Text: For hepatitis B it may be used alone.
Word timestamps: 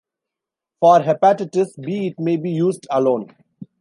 For 0.79 1.01
hepatitis 1.01 1.79
B 1.79 2.07
it 2.07 2.19
may 2.19 2.35
be 2.35 2.49
used 2.49 2.87
alone. 2.89 3.35